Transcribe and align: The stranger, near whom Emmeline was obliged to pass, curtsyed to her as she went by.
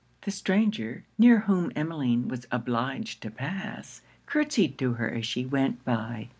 The 0.23 0.31
stranger, 0.31 1.03
near 1.19 1.41
whom 1.41 1.71
Emmeline 1.75 2.27
was 2.27 2.47
obliged 2.51 3.21
to 3.21 3.29
pass, 3.29 4.01
curtsyed 4.25 4.75
to 4.79 4.93
her 4.93 5.07
as 5.11 5.27
she 5.27 5.45
went 5.45 5.85
by. 5.85 6.29